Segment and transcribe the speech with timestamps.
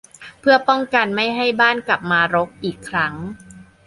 [0.39, 3.13] เพื่อป้องกันไม่ให้บ้านกลับมารกอีกครั้ง